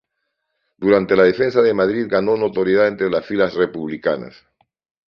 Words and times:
Durante 0.77 1.15
la 1.15 1.21
Defensa 1.25 1.61
de 1.61 1.75
Madrid 1.75 2.07
ganó 2.09 2.35
notoriedad 2.35 2.87
entre 2.87 3.07
las 3.07 3.23
filas 3.23 3.53
republicanas. 3.53 4.33